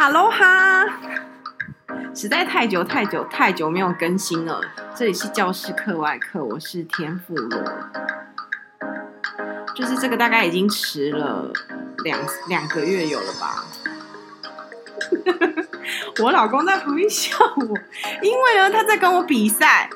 [0.00, 0.86] 阿罗哈，
[2.14, 4.58] 实在太久太久太久没有更新了。
[4.96, 7.62] 这里是教室课外课，我是天妇罗。
[9.76, 11.52] 就是这个大概已经迟了
[12.02, 12.18] 两
[12.48, 13.66] 两个月有了吧。
[16.24, 17.78] 我老公在旁边笑我，
[18.22, 19.90] 因为呢他在跟我比赛，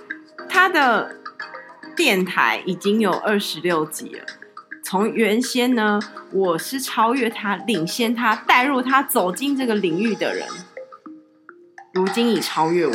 [0.51, 1.17] 他的
[1.97, 4.27] 电台已经有二十六集了。
[4.85, 5.99] 从原先呢，
[6.31, 10.47] 我是超越他、领先他、带入他走进这个领域的人，
[11.95, 12.93] 如今已超越我。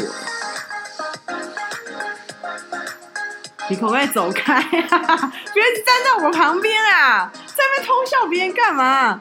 [3.70, 5.34] 你可不可以走开啊？
[5.53, 7.31] 别站在我旁边啊！
[7.48, 9.20] 在那偷笑别人干嘛？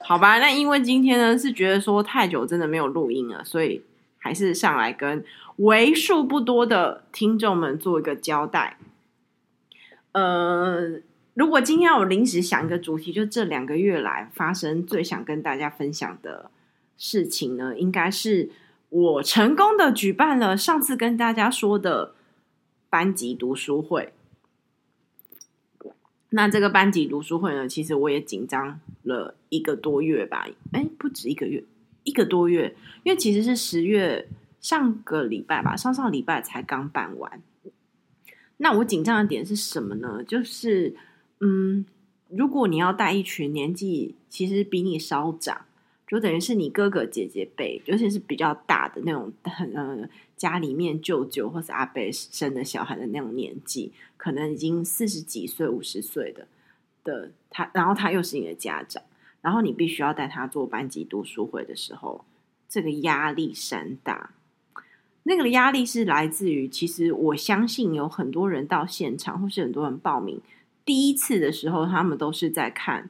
[0.00, 3.84] 好吧，那因为今天呢是觉得说太久真的没有录音了，所以
[4.18, 5.24] 还是上来跟
[5.56, 8.76] 为数不多的听众们做一个交代。
[10.14, 11.00] 呃，
[11.34, 16.50] 如果今天我临时想一个主题，就这两个月来发生最想跟大家分享的
[16.96, 18.50] 事情呢，应该是
[18.90, 22.14] 我成功的举办了上次跟大家说的
[22.88, 24.12] 班级读书会。
[26.30, 31.64] 那这个班级读书会呢，其实我也紧张了一个多月吧，哎，不止一个月，
[32.04, 34.28] 一个多月，因为其实是十月
[34.60, 37.42] 上个礼拜吧，上上礼拜才刚办完。
[38.58, 40.22] 那我紧张的点是什么呢？
[40.22, 40.94] 就是，
[41.40, 41.84] 嗯，
[42.28, 45.66] 如果你要带一群年纪其实比你稍长，
[46.06, 56.46] 就等于是你哥哥姐姐辈，尤其是比较大的那种，很呃，家里面舅舅或是阿伯生的小孩的那种年纪，可能已经四十几岁、五十岁的
[57.02, 59.02] 的他，然后他又是你的家长，
[59.40, 62.24] 然后你必须要带他做班级读书会的时候，
[62.68, 64.30] 这个压力山大。
[65.26, 70.38] 那个压力是来自于，其实我相信有很多人到现场，或是很多人报名
[70.84, 73.08] 第一次的时候，他们都是在看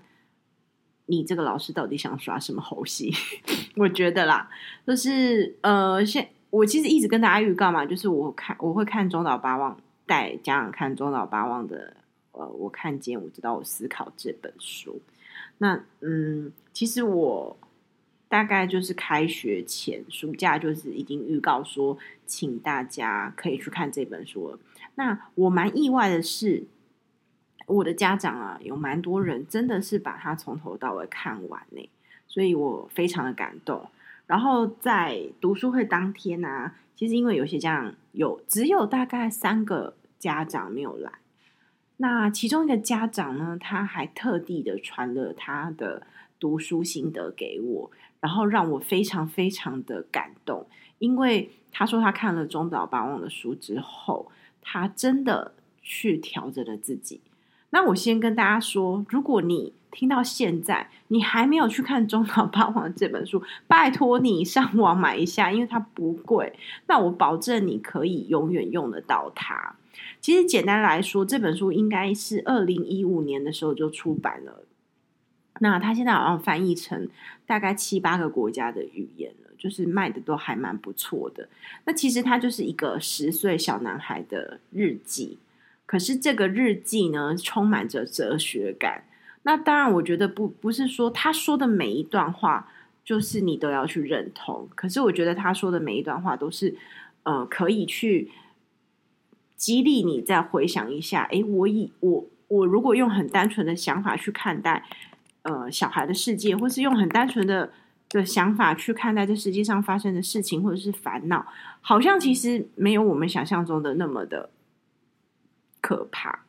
[1.07, 3.13] 你这个老师到底想耍什么猴戏。
[3.75, 4.49] 我觉得啦，
[4.87, 11.97] 就是呃，现我其实一直跟大家预告嘛，就是我看我会看中岛八望带家长看中岛八望的，
[12.31, 15.01] 呃，我看见我知道我思考这本书。
[15.59, 17.57] 那嗯，其实我。
[18.35, 21.97] 大概就是开学前，暑假就是已经预告说，
[22.27, 24.59] 请大家可以去看这本书了。
[24.97, 26.65] 那我蛮意外的是，
[27.67, 31.89] 我的家长啊，有蛮多人真的是把它从头到尾看完呢，
[32.27, 33.87] 所以我非常的感动。
[34.27, 41.13] 然后在读书会当天啊，其实因为有些家长有只有大概三个家长没有来，
[41.99, 46.05] 那其中一个家长呢，他还特地的传了他的
[46.41, 47.91] 读书心得给我。
[48.25, 50.67] 然后让我非常非常的感动，
[50.99, 55.53] 因为他说他看了中岛八王的书之后，他真的
[55.83, 57.21] 去调整了自己。
[57.69, 66.55] 那我先跟大家说，如果你听到现在你还没有去看中岛八王这本书，拜托你上网买一下，因为它不贵。
[66.87, 69.77] 那我保证你可以永远用得到它。
[70.23, 74.64] 其实简单来说，这本书应该是二零一五年的时候就出版了。
[75.61, 77.09] 那他现在好像翻译成
[77.47, 81.49] 大概七八个国家的语言了，就是卖的都还蛮不错的。
[81.85, 85.39] 那其实他就是一个十岁小男孩的日记，
[85.87, 89.05] 可是这个日记呢，充满着哲学感。
[89.45, 92.69] 那当然，我觉得不不是说他说的每一段话
[93.05, 96.75] 就是你都要去认同，可是我觉得他说的每一段话都是
[97.23, 98.33] 呃可以去
[99.57, 101.29] 激励你再回想一下。
[101.31, 104.85] 诶，我以我我如果用很单纯的想法去看待。
[105.45, 107.71] 呃，小孩的世界，或是用很单纯的
[108.09, 111.47] 的想法去看待这世界上发生的事情，或者是烦恼，
[111.83, 114.49] 好像其实没有我们想象中的那么的
[115.83, 116.41] 可怕。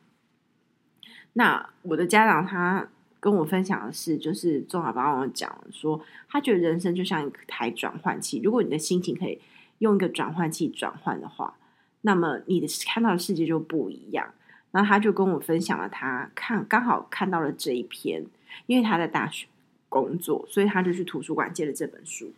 [1.34, 2.88] 那我的家长他
[3.20, 9.38] 跟我分享的是，就是中华爸爸讲说，他觉得人生就像一台转换器，如果你的心情可以
[9.80, 11.58] 用一个转换器转换的话，
[12.00, 14.32] 那么你的看到的世界就不一样。
[14.70, 18.24] 然后他就跟我分享了他看刚好看到了这一篇。
[18.66, 19.46] 因为他在大学
[19.88, 22.32] 工作，所以他就去图书馆借了这本书。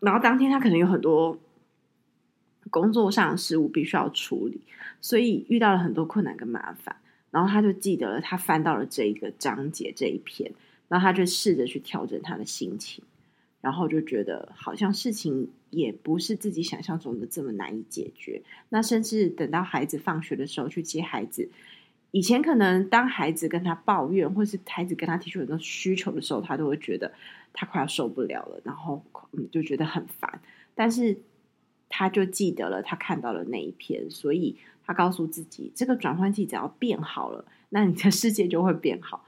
[0.00, 1.38] 然后当天他可能有很多
[2.70, 4.60] 工作上的事务必须要处理，
[5.00, 6.96] 所以遇到了很多困难跟麻烦。
[7.30, 10.52] 然后他就记得了，他翻到了这一个章节这一篇，
[10.88, 13.02] 然后他就试着去调整他的心情，
[13.60, 18.42] 然后就觉得好像事情也不是自己想象中的这么难以解决。
[18.68, 21.50] 那甚至等到孩子放学的时候去接孩子。
[22.14, 27.12] 以前可能当孩子跟他抱怨，或是孩子跟他提出很多需求的时候，他都会觉得
[27.52, 29.02] 他快要受不了了，然后
[29.32, 30.40] 嗯就觉得很烦。
[30.76, 31.18] 但是
[31.88, 34.54] 他就记得了他看到了那一篇，所以
[34.86, 39.24] 他告诉自己，这个转换器只要变好了，那你的世界就会变好。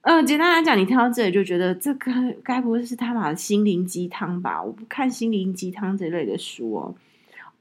[0.00, 2.10] 呃，简单来讲，你听到这里就觉得这个
[2.42, 4.62] 该不会是他妈的心灵鸡汤吧？
[4.62, 6.94] 我不看心灵鸡汤这类的书哦。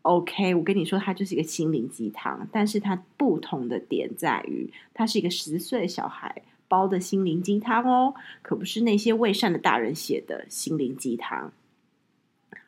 [0.04, 11.52] OK，我跟你说，它就是一个心灵鸡汤，但是它不同的点在于，它是一个十岁小孩包的心灵鸡汤哦，可不是那些伪善的大人写的心灵鸡汤。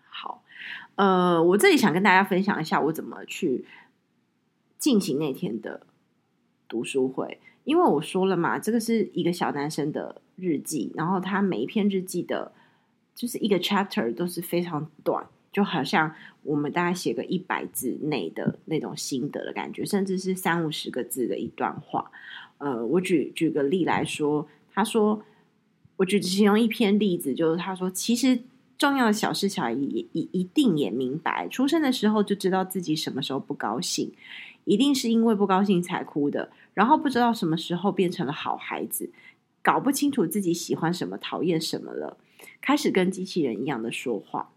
[0.09, 0.43] 好，
[0.95, 3.65] 呃，我这里想跟大家分享一下我怎么去
[4.77, 5.85] 进行那天的
[6.69, 7.39] 读书会。
[7.65, 12.53] 因为我说了嘛，这个是一个小男生的日记，然后他每一篇日记的，
[13.13, 16.13] 就是一个 chapter 都是非常短，就好像
[16.43, 22.11] 我们大概写个一百字内的那种心得的感觉，甚至是三五十个字的一段话。
[22.57, 25.23] 呃，我举举个例来说，他说，
[25.95, 28.37] 我举其中一篇例子，就是他说，其实
[28.77, 34.11] 重要的小事小孩也一一定也明白，出生的时候就知道自己什么时候不高兴。
[34.65, 39.09] 一定是因为不高兴才哭的，然后不知道什么时候变成了好孩子，
[39.61, 42.17] 搞不清楚自己喜欢什么、讨厌什么了，
[42.59, 44.49] 开始跟机器人一样的说话，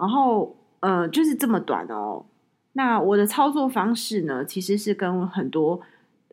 [0.00, 2.24] 然后呃，就是这么短哦。
[2.72, 5.80] 那我的操作方式呢，其实是跟很多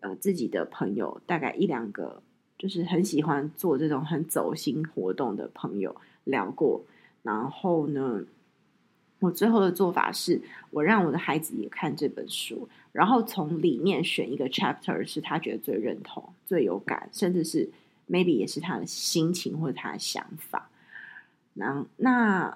[0.02, 2.24] 呃自己的朋友，大概一两个，
[2.58, 6.82] 就是很喜欢做这种很走心活动的朋友聊过，
[7.24, 8.24] 然后呢。
[9.20, 17.68] 我最后的做法是，我让我的孩子也看这本书，然后从里面选一个 chapter 是他觉得最认同、最有感，甚至是
[18.08, 20.70] maybe 也是他的心情或者他的想法。
[21.56, 22.56] 那那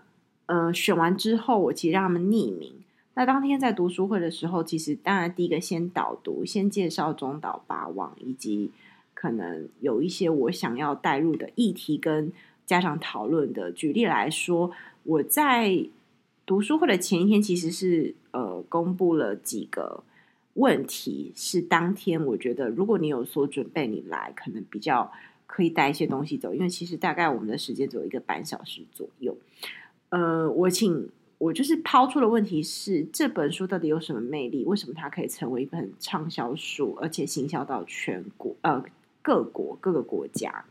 [0.51, 2.73] 呃，选完之后，我其实让他们匿名。
[3.13, 8.71] 那当天在读书会的时候，其实当然第一个先导读，先介绍中岛八王，以及
[9.13, 12.33] 可能有一些我想要带入的议题跟
[12.65, 13.71] 家长讨论的。
[13.71, 14.71] 举例来说，
[15.03, 15.85] 我在。
[16.43, 20.03] 读书会的前一天，其实是呃公布了几个
[20.55, 25.09] 问题，是当天我觉得如果你有所准备，你来可能比较
[25.47, 29.37] 可以带一些东西走，因为其实大概我们的时间只有一个半小时左右。
[30.11, 31.09] 呃，我请
[31.39, 34.63] 我就是抛出的问题是这本书到底有什么魅力？
[34.63, 38.81] 为什么它可以成为一本畅销书，而且行销到全国呃
[39.21, 40.63] 各国各个国家？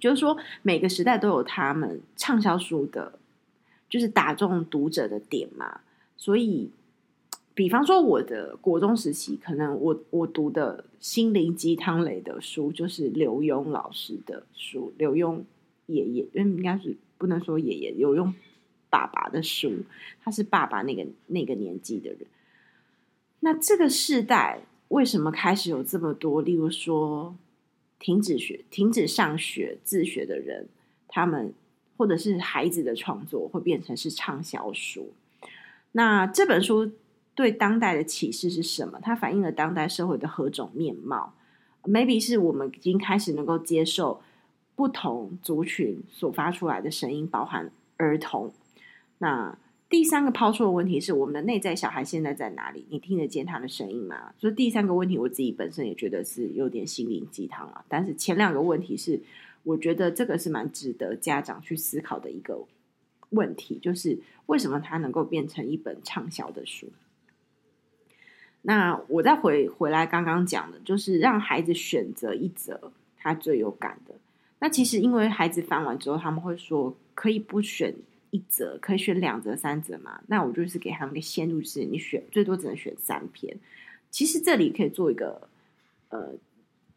[0.00, 3.18] 就是说每个时代都有他们畅销书的。
[3.88, 5.82] 就是打中读者的点嘛，
[6.16, 6.70] 所以，
[7.52, 15.42] 比方说我的国中时期，可能我我读的心灵鸡汤类的书，就是刘墉老师的书，刘墉
[15.88, 18.34] 爷爷，因为应该是不能说爷爷，有用
[18.90, 19.84] 爸爸的书，
[20.22, 22.26] 他是爸爸那个那个年纪的人。
[23.40, 27.34] 那这个世代为什么开始有这么多，例如说
[27.98, 30.66] 停止学、停止上学、自学的人，
[31.08, 31.54] 他们？
[31.98, 35.12] 或者是孩子的创作会变成是畅销书。
[35.92, 36.90] 那这本书
[37.36, 38.98] 对当代的启示是什么？
[39.00, 41.32] 它反映了当代社会的何种面貌
[41.84, 44.20] ？Maybe 是我们已经开始能够接受
[44.74, 48.52] 不同族群所发出来的声音，包含儿童。
[49.18, 49.58] 那
[49.88, 52.86] 第三个抛出的问题是：我们的内在小孩现在在哪里？
[52.90, 54.32] 你听得见他的声音吗？
[54.38, 57.84] 所以第三个问题，我自己本身也觉得是有点心灵鸡汤啊。
[57.88, 59.20] 但是前两个问题是。
[59.64, 62.66] 我觉得这个是蛮值得家长去思考的一个
[63.30, 66.88] 问题，就是为什么它能够变成一本畅销的书？
[68.62, 74.16] 那我再回回来刚刚讲的，就是让孩子选择一则他最有感的。
[74.62, 77.92] 那其实因为孩子翻完之后，他们会说可以不选
[78.30, 80.20] 一折，可以选两折、三折嘛？
[80.28, 83.56] 那我就是给他们一个限度，是你选最多只能选三篇。
[84.12, 85.48] 其实这里可以做一个
[86.10, 86.34] 呃。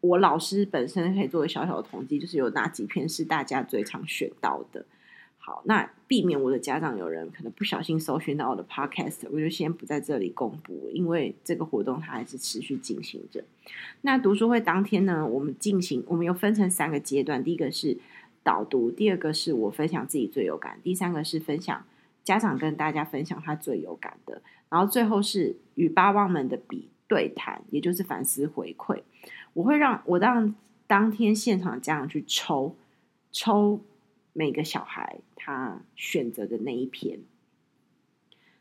[0.01, 4.86] 我老师本身可以做个小小的统计，就是有哪几篇是大家最常选到的。
[5.46, 13.44] 好，那避免我的家长有人可能不小心搜寻到我的 podcast，我就先不在这里公布，因为这个活动它还是持续进行着。
[14.02, 17.96] 那读书会当天呢，我们进行，我们又分成三个阶段，第一个是
[18.42, 21.86] 导读，第二个是我分享自己最有感，第三个是分享
[22.24, 29.04] 家长跟大家分享他最有感的，然后最后是与八望们的比对谈，也就是反思回馈。
[29.54, 30.56] 我会让我让
[30.88, 32.75] 当天现场家长去抽
[33.32, 33.80] 抽
[34.38, 37.20] 每个小孩他选择的那一篇，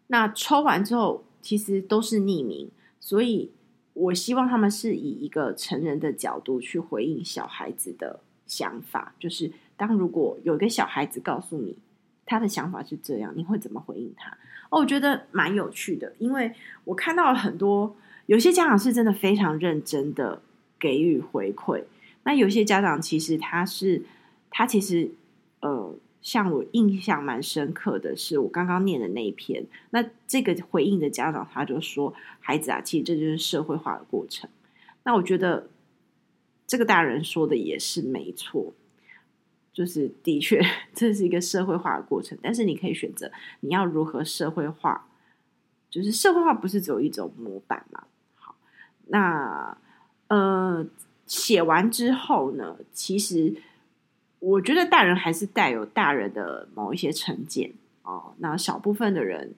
[0.07, 3.51] 那抽完之后其实都是匿名，所以
[3.93, 9.15] 我希望他们是以一个成人的角度去回应小孩子的想法。
[9.19, 11.77] 就是当如果有一个小孩子告诉你
[12.25, 14.31] 他的想法是这样，你会怎么回应他？
[14.71, 16.55] 哦，我觉得蛮有趣的，因为
[16.85, 20.41] 我看到了很多有些家长是真的非常认真的。
[20.77, 21.83] 给予回馈，
[22.25, 24.03] 那有些家长其实他是，
[24.51, 25.11] 他其实
[25.65, 34.51] 呃，像我印象蛮深刻的是，我刚刚念的那一篇，那这个回应的家长他就说，孩子啊，其实这就是社会化的过程。
[35.05, 35.71] 那我觉得
[36.67, 38.75] 这个大人说的也是没错，
[39.73, 45.09] 就是的确这是一个社会化的过程，但是你可以选择你要如何社会化，
[45.89, 48.05] 就是社会化不是只有一种模板嘛。
[48.35, 48.55] 好，
[49.07, 49.79] 那
[50.29, 50.87] 呃
[51.25, 53.55] 写完之后呢，其实
[54.45, 57.73] 我觉得大人还是带有大人的某一些成见
[58.03, 59.55] 哦，那小部分的人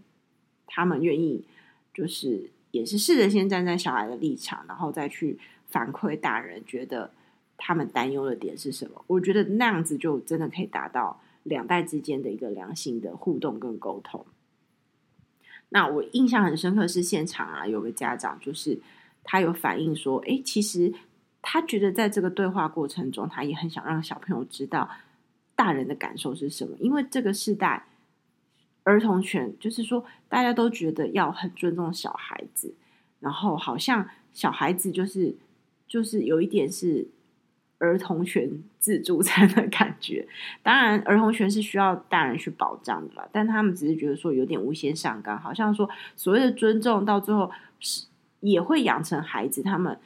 [0.67, 1.45] 他们愿意
[1.93, 5.39] 就是也是试着先站在小孩的立场，然后再去。
[5.69, 7.11] 反馈大人觉得
[7.59, 9.05] 他们担忧的点是什么？
[9.09, 14.25] 我觉得那样子就真的可以达到两代之间的一个良性的互动跟沟通。
[15.71, 18.79] 那我印象很深刻是现场啊，有个家长就是
[19.25, 20.95] 他有反映说，诶，其实
[21.49, 24.91] 他觉得在这个对话过程中，他也很想让小朋友知道
[25.55, 27.87] 大人的感受是什么，因为这个世代
[28.83, 32.75] 儿童权就是说大家都觉得要很尊重小孩子，
[33.21, 35.37] 然后好像小孩子就是。
[35.89, 37.07] 就是有一点是
[37.79, 38.51] 儿童权
[38.81, 40.27] 自助餐的感觉，
[40.61, 47.49] 当然儿童权是需要大人去保障的啦，但他们只是觉得说有点无限上纲，好像说所谓的尊重到最后
[47.79, 48.07] 是
[48.41, 49.97] 也会养成孩子他们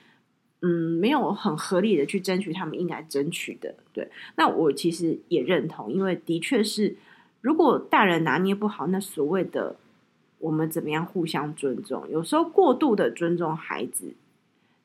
[0.61, 3.75] 嗯没有很合理的去争取他们应该争取的。
[3.93, 6.97] 对，那我其实也认同，因为的确是
[7.41, 9.77] 如果大人拿捏不好，那所谓的
[10.39, 14.15] 我们怎么样互相尊重，有时候过度的尊重孩子。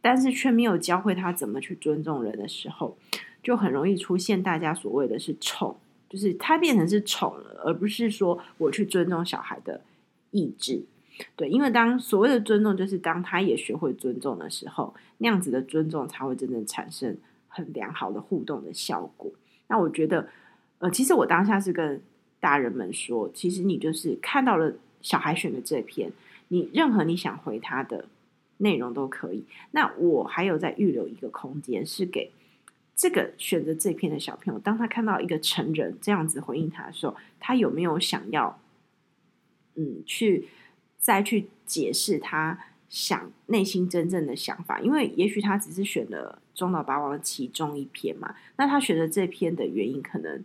[0.01, 2.95] 但是却没有教会他怎么去尊重人的时候，
[3.41, 5.75] 就很容易出现大家所谓的是宠，
[6.07, 9.81] 就是他变成是宠了，而不是说我去尊重小孩的
[10.29, 10.83] 意志。
[11.35, 17.17] 对，因为当所谓的尊重，就是当他也学会尊重的时候，那样子的尊重才会真正产生
[17.47, 19.31] 很良好的互动的效果。
[19.67, 20.27] 那我觉得，
[20.79, 22.01] 呃，其实我当下是跟
[22.39, 26.11] 大人们说，其实你就是看到了小孩选的这篇，
[26.47, 28.05] 你任何你想回他的。
[28.59, 29.43] 内容都可以。
[29.71, 32.31] 那我还有在预留一个空间，是给
[32.95, 38.57] 这个选择这篇的小朋友，当他看到一个成人这样子回应他的时候，他有没有想要，
[39.75, 40.47] 嗯，去
[41.05, 42.57] 再去解释他
[42.89, 44.79] 想内心真正的想法？
[44.79, 50.43] 因为也许他只是选了中岛八王的其中一篇嘛，那他选择这篇的原因，可能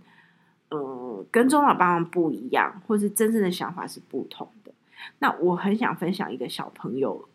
[0.69, 4.71] 呃跟中岛八王不一样，或是真正的想法是不同的。
[5.21, 7.27] 那我很想分享一个小朋友。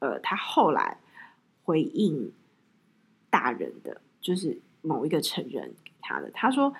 [0.00, 0.96] 呃，他后来
[1.62, 2.32] 回应
[3.30, 6.28] 大人的，就是某一个成人给他的。
[6.32, 6.74] 他说：“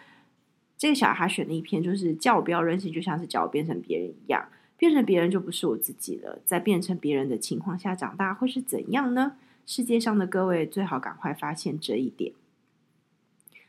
[0.76, 4.44] 这个小孩选的一篇，就是叫我不要任性，就像是叫我变成别人一样，
[4.82, 6.40] 变成别人就不是我自己了。
[6.44, 9.36] 在变成别人的情况下长大会是怎样呢？
[9.64, 12.32] 世界上的各位最好赶快发现这一点。”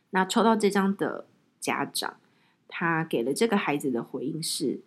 [0.10, 1.28] 那抽到这张的
[1.60, 2.16] 家长，
[2.68, 4.80] 他给了这个孩子的回应是：“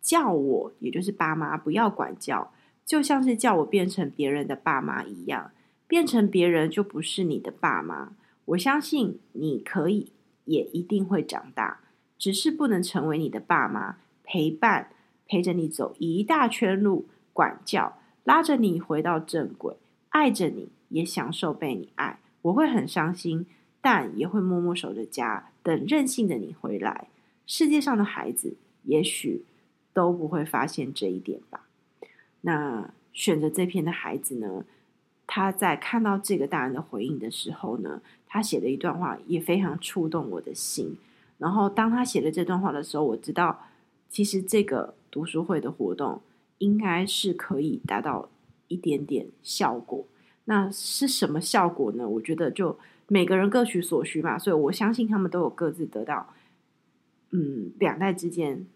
[0.00, 2.50] 叫我，也就是爸妈，不要管教。”
[2.86, 5.50] 就像是叫我变成别人的爸妈一样，
[5.86, 8.12] 变成别人就不是你的爸妈。
[8.46, 10.12] 我相信你可以，
[10.46, 11.80] 也一定会长大，
[12.18, 14.88] 只是不能成为你的爸妈，陪伴，
[15.26, 19.76] 陪着你走一大圈路，管教，拉着你回到正轨，
[20.10, 22.20] 爱着你，也享受被你爱。
[22.42, 23.46] 我会很伤心，
[23.80, 27.08] 但也会默默守着家，等任性的你回来。
[27.46, 29.44] 世界上的孩子，也许
[29.92, 31.66] 都不会发现这一点吧。
[32.42, 34.64] 那选择这篇的孩子呢，
[35.26, 40.98] 他在看到这个大人的回应的时候呢，他写了一段话，也非常触动我的心。
[41.38, 43.66] 然后当他写了这段话的时候，我知道
[44.10, 46.20] 其实这个读书会的活动
[46.58, 48.28] 应该是可以达到
[48.66, 50.04] 一点点效果。
[50.46, 52.08] 那是什么效果呢？
[52.08, 56.34] 我觉得就每个人各取所需嘛，所以我相信他们都有各自得到，
[57.30, 58.66] 嗯，两代之间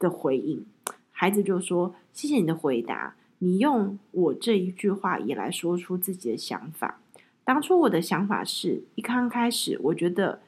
[0.00, 0.66] 的回应。
[1.12, 7.00] 孩子就说：“谢谢你的回答，你用我这一句话也来说出自己的想法。
[7.44, 10.40] 当初我的想法是一刚开始，我觉得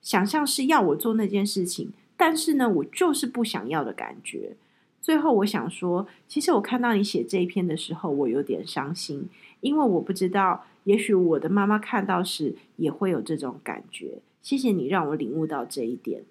[0.00, 4.56] 想象是要我做那件事情，但是呢，我就是不想要的感觉。
[5.00, 9.28] 最后我想说，其实我看到你写这一篇的时候，我有点伤心，
[9.60, 14.18] 因为我不知道，也许我的妈妈看到时也会有这种感觉。
[14.40, 16.22] 谢谢你让我领悟到这一点。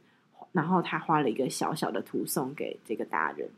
[0.51, 3.49] 然后他画了一个小小的图送给这个大人。”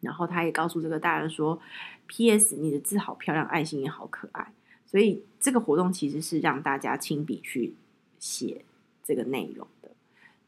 [0.00, 1.60] 然后他也告诉这个大人说
[2.06, 2.56] ：“P.S.
[2.56, 4.52] 你的字好漂亮，爱心也好可爱。”
[4.86, 7.74] 所以这个活动其实是让大家亲笔去
[8.18, 8.64] 写
[9.04, 9.66] 这个内容。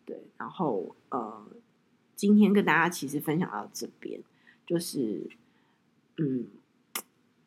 [0.04, 1.44] 对，然后呃，
[2.16, 4.20] 今天跟大家其实分享到这边，
[4.66, 5.28] 就是
[6.18, 6.46] 嗯，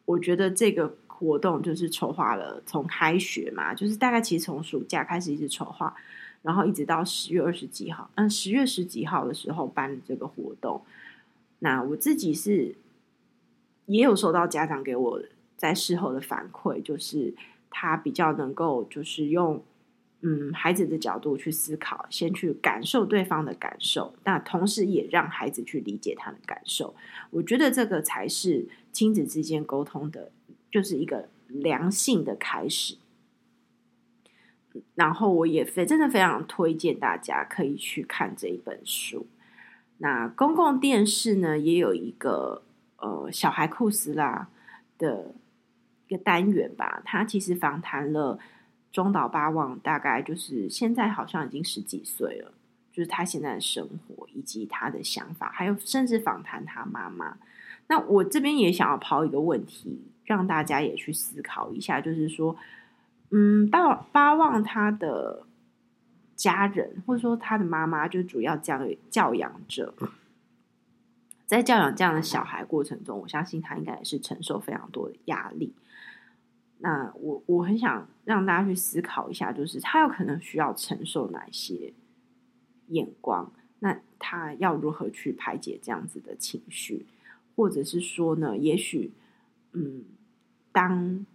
[0.06, 5.96] 我觉得这个活动就是筹划了从开学嘛，就是大概其实从暑假开始一直筹划，
[6.42, 10.82] 然后一直到十月二十几号，嗯，十月十几号的时候办这个活动。
[11.60, 12.76] 那我自己是
[13.86, 15.22] 也有收到家长给我
[15.56, 17.34] 在事后的反馈，就是
[17.70, 19.64] 他比较能够就是用
[20.28, 26.96] 嗯孩子的角度去思考，先去感受对方的感受，那同时也让孩子去理解他的感受。
[27.30, 30.32] 我觉得这个才是亲子之间沟通的，
[30.72, 32.98] 就是一个良性的开始。
[34.96, 39.28] 然后我也非真的非常推荐大家可以去看这一本书。
[40.00, 42.64] 那公共电视呢，也有一个
[42.98, 44.50] 呃小孩库斯拉
[44.98, 45.36] 的
[46.08, 47.02] 一个单元吧。
[47.06, 48.40] 他其实访谈了
[48.96, 52.54] 中岛八望，大概就是现在好像已经十几岁了，
[52.94, 57.38] 就是他现在的生活以及他的想法，还有甚至访谈他妈妈。
[57.88, 62.56] 那我这边也想要抛一个问题，让大家也去思考一下，就是说。
[63.32, 65.44] 嗯，八八望他的
[66.36, 69.94] 家人，或者说他的妈妈，就主要教教养者，
[71.46, 75.74] 在教养这样的小孩过程中，我相信他应该也是承受非常多的压力。
[76.80, 81.94] 那我我很想让大家去思考一下，就是他有可能需要承受哪些
[82.88, 83.52] 眼光？
[83.80, 87.06] 那他要如何去排解这样子的情绪？
[87.56, 88.58] 或者是说呢？
[88.58, 89.12] 也许，
[89.74, 90.04] 嗯，
[90.72, 91.26] 当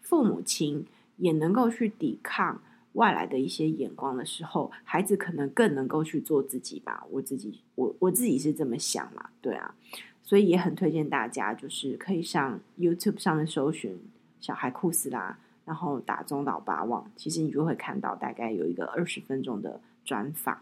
[0.00, 0.86] 父母亲。
[1.16, 2.60] 也能够去抵抗
[2.94, 7.06] 外来的一些眼光的时候，孩子可能更能够去做自己吧。
[7.08, 9.76] 我自己，我我自己是这么想嘛，对啊，
[10.24, 13.96] 所以也很推荐大家，就是可以上 YouTube 上面搜寻
[14.44, 20.60] 小孩酷斯拉，然后打中岛八望，其实你就会看到大概有一个二十分钟的专访，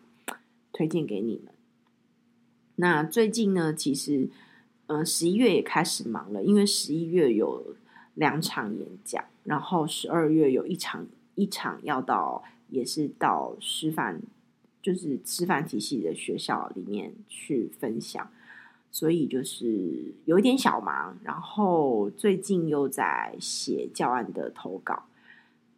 [0.73, 1.53] 推荐给你们。
[2.77, 4.29] 那最近呢，其实，
[4.87, 7.75] 嗯、呃，十一月也开始忙了，因为十一月有
[8.15, 9.25] 两场演讲。
[9.43, 14.21] 然后十二月有一场一场要到，也是到师范，
[14.81, 18.31] 就是师范体系的学校里面去分享，
[18.93, 21.19] 所以就是有一点小忙。
[21.25, 25.03] 然后最近又在写教案的投稿。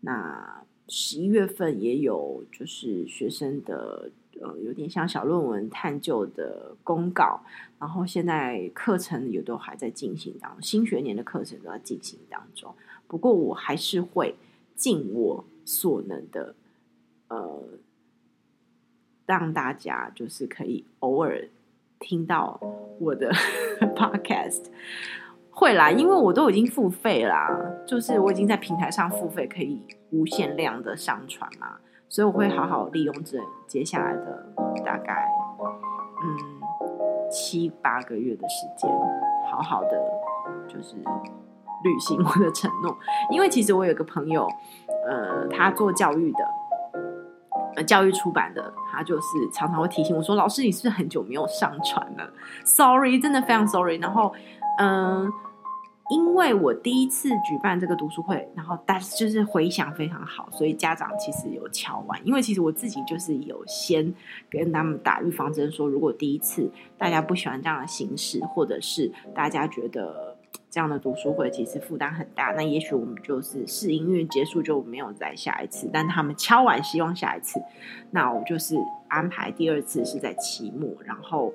[0.00, 4.10] 那十一月份也有就是学生的
[4.42, 7.40] 呃，有点像小论文探究的公告。
[7.78, 12.74] 然后现在课程也都还在进行当中，新学年的课程都在进行当中。
[13.06, 14.34] 不过我还是会
[14.74, 16.54] 尽我所能的，
[17.28, 17.62] 呃，
[19.26, 21.48] 让大家就是可以偶尔
[22.04, 22.60] 听到
[23.00, 23.32] 我的
[23.96, 24.64] podcast
[25.50, 27.48] 会啦，因为我都已经付费啦，
[27.86, 34.46] 就是我已经在平台上付费，可以无限量的上传嘛，所以我会好好利用这接下来的
[34.84, 35.26] 大概
[36.22, 36.28] 嗯
[37.30, 38.90] 七八个月的时间，
[39.50, 39.98] 好好的
[40.68, 40.96] 就是。
[41.84, 42.96] 履行我的承诺，
[43.30, 44.48] 因为其实我有个朋友，
[45.06, 46.38] 呃，他做教育的，
[47.76, 52.30] 呃，教育出版的，他就是常常会提醒我说：“老师，你是不是很久没有上传了
[52.64, 53.98] ？”Sorry，真的非常 sorry。
[53.98, 54.32] 然后，
[54.78, 55.30] 嗯、
[56.10, 62.26] 因为我第一次举办这个读书会，然后但是就是回响非常好，所以家长其实有敲完。
[62.26, 64.14] 因为其实我自己就是有先
[64.48, 70.33] 跟他们打预防针，说如果第一次大家不喜欢这样的形式，或者是大家觉得。
[70.70, 77.62] 这样的读书会其实负担很大，那也许我们就是试营运结束就没有再下一次，但他们敲完希望下一次，
[78.10, 78.76] 那我就是
[79.08, 81.54] 安排第二次是在期末，然后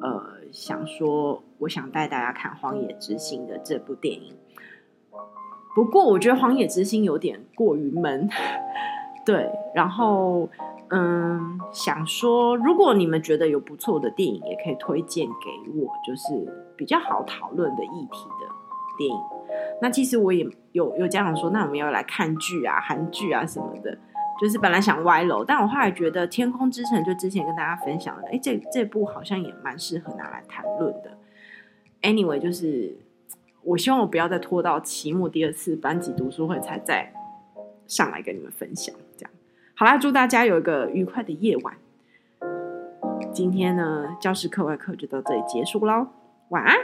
[0.00, 4.36] 呃想说我想带大家看《荒野之心》的这部电影，
[5.74, 8.28] 不过我觉得《荒野之心》有点过于闷，
[9.26, 10.48] 对，然后。
[10.90, 18.46] 嗯，想说，如果你们觉得有不错的电影，也可以推荐给我，就是比较好讨论的议题的
[18.96, 19.20] 电影。
[19.82, 23.96] 那其实我也有有家长说，那我们要来看剧啊、韩剧啊什么的，
[24.40, 31.18] 就是本来想歪楼，但我后来觉得《天空之城》就之前跟大家分享的，哎，这这部好像也蛮适合拿来谈论的。
[32.00, 32.96] Anyway，就是
[33.62, 37.12] 我希望我不要再拖到期末第二次班级读书会才再
[37.86, 39.30] 上来跟你们分享，这样。
[39.78, 41.72] 好啦，祝大家有一个愉快的夜晚。
[43.32, 46.08] 今天呢，教室课外课就到这里结束喽，
[46.48, 46.74] 晚安。